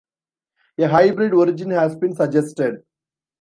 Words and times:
A 0.79 0.87
hybrid 0.87 1.31
origin 1.31 1.69
has 1.69 1.95
been 1.95 2.15
suggested. 2.15 2.81